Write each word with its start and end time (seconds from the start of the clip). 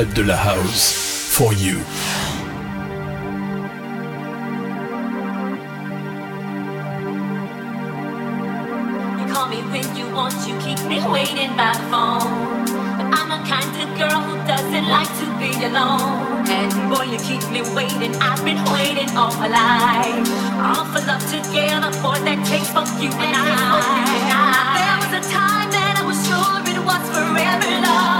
retraite 0.00 0.14
de 0.14 0.22
la 0.22 0.36
house 0.36 0.92
for 1.30 1.52
you. 1.54 1.78
You 9.18 9.26
call 9.32 9.48
me 9.48 9.62
when 9.70 9.96
you 9.96 10.06
want, 10.14 10.34
you 10.46 10.56
keep 10.58 10.80
me 10.88 11.00
waiting 11.08 11.56
by 11.56 11.72
the 11.72 11.84
phone. 11.90 12.64
But 12.96 13.06
I'm 13.18 13.30
a 13.30 13.40
kind 13.46 13.72
of 13.82 13.88
girl 13.98 14.20
who 14.20 14.36
doesn't 14.46 14.88
like 14.88 15.10
to 15.20 15.26
be 15.38 15.52
alone. 15.64 16.48
And 16.48 16.72
boy, 16.90 17.04
you 17.04 17.18
keep 17.18 17.42
me 17.50 17.62
waiting, 17.74 18.14
I've 18.20 18.44
been 18.44 18.62
waiting 18.72 19.10
all 19.16 19.34
my 19.36 19.48
life. 19.48 20.28
All 20.60 20.84
for 20.92 21.04
love 21.06 21.24
together, 21.30 21.90
boy, 22.02 22.18
that 22.24 22.46
takes 22.46 22.72
both 22.72 22.90
you 23.02 23.10
and 23.10 23.36
I. 23.36 24.00
There 24.76 24.96
was 25.02 25.12
a 25.20 25.32
time 25.32 25.70
that 25.70 26.00
I 26.00 26.06
was 26.06 26.18
sure 26.26 26.60
it 26.72 26.80
was 26.84 27.02
forever 27.12 27.80
love. 27.82 28.19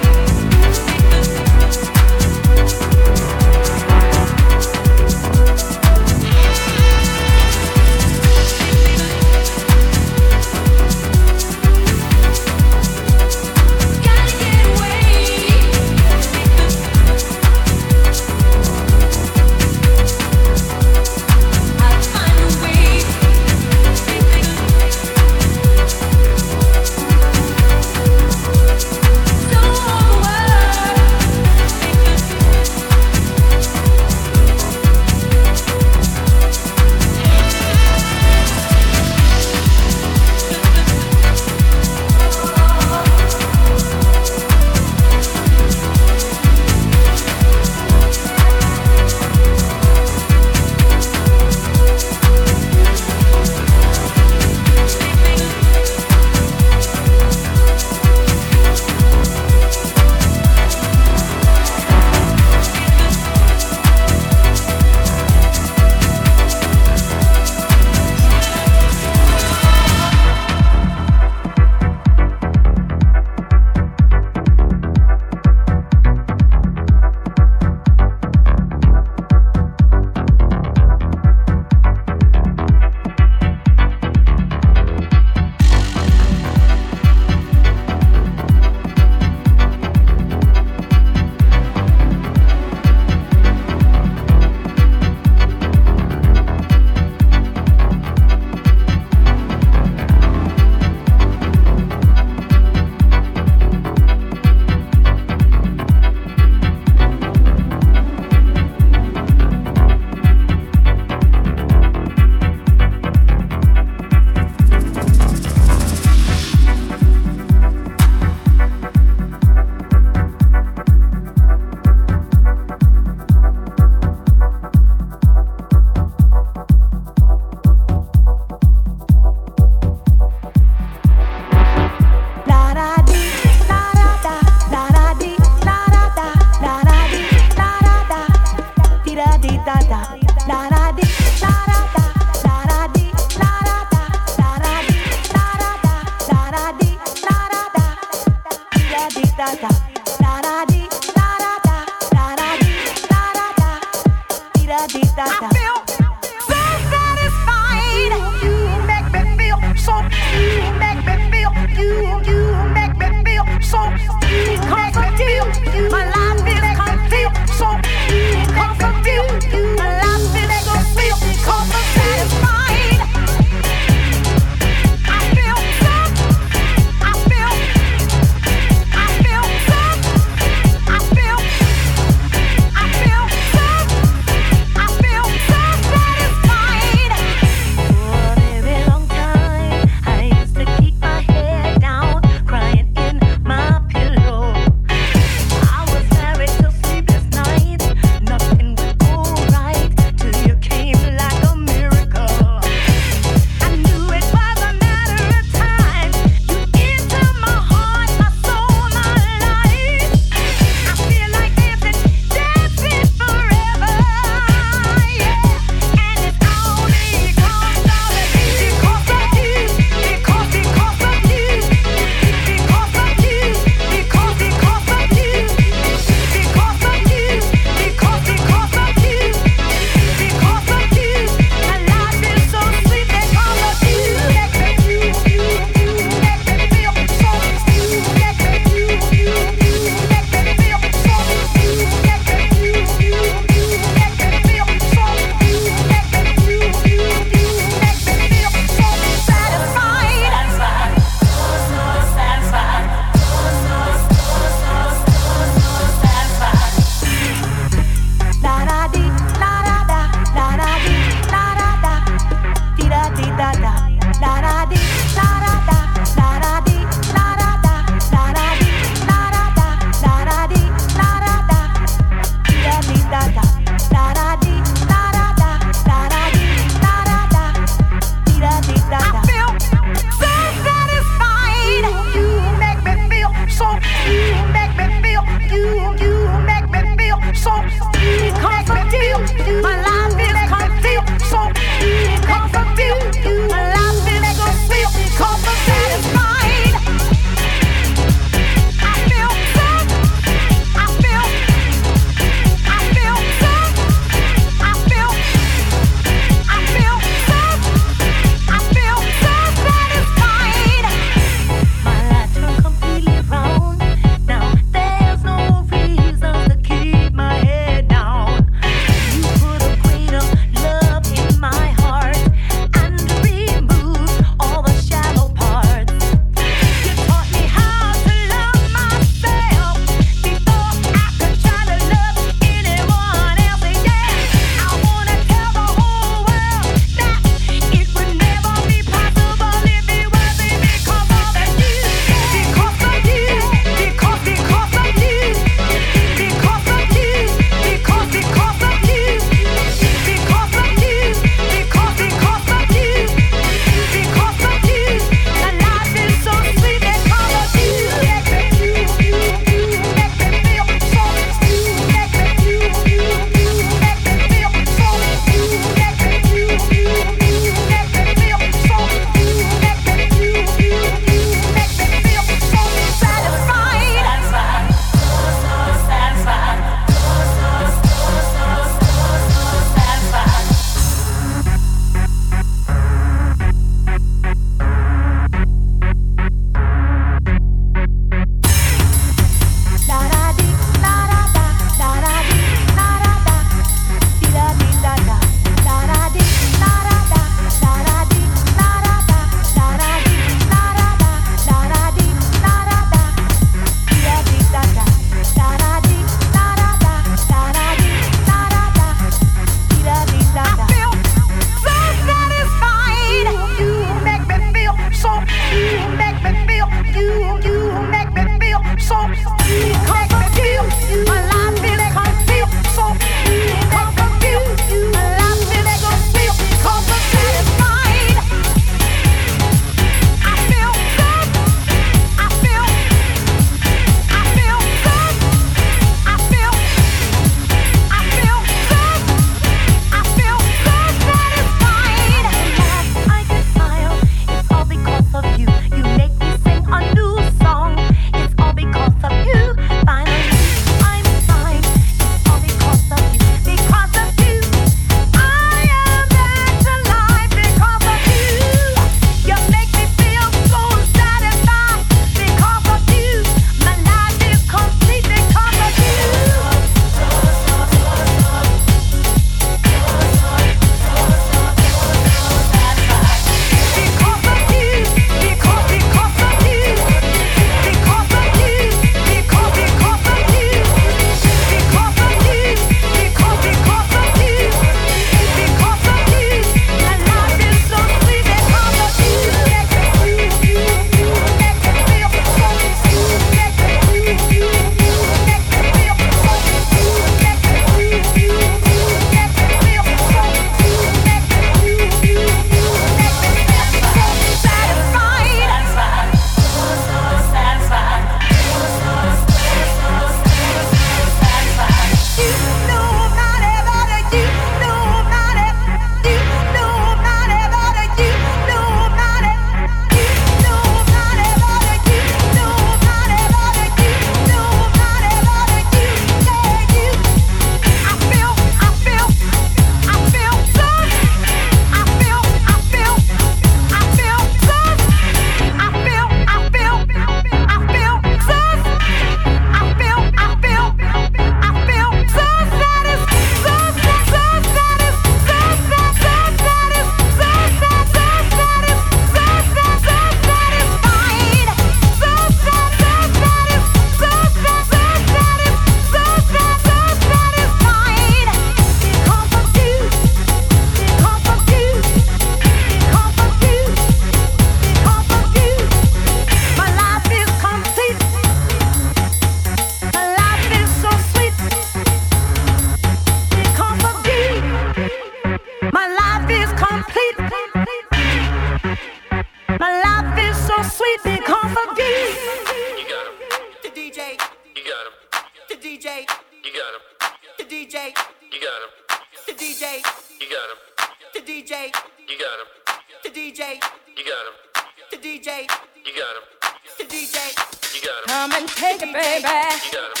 Baby. 599.12 599.28
You 599.28 599.72
got 599.72 599.90
him. 599.92 600.00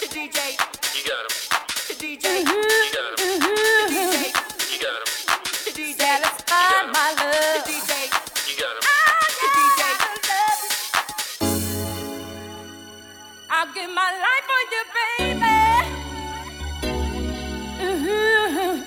The 0.00 0.06
DJ. 0.16 0.38
You 0.96 1.02
got 1.08 1.24
him. 1.26 1.32
The 1.88 1.94
DJ. 2.00 2.26
You 2.40 2.44
got 2.96 3.20
him. 3.20 3.40
The 3.44 3.92
DJ. 3.92 4.16
You 4.72 4.78
got 4.84 5.00
him. 5.02 5.10
DJ. 5.76 5.98
Satisfy 5.98 6.70
my 6.96 7.08
love. 7.20 7.64
DJ. 7.68 7.92
You 8.48 8.54
got 8.60 8.74
him. 8.76 8.82
I'll 13.50 13.72
give 13.74 13.90
my 13.90 14.10
life 14.24 14.44
for 14.48 14.62
you, 14.72 14.82
baby. 14.96 15.56
Mhm. 17.80 18.84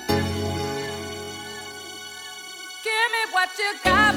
Give 2.84 3.08
me 3.16 3.24
what 3.32 3.50
you 3.60 3.72
got, 3.84 4.09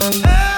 Hey! 0.00 0.51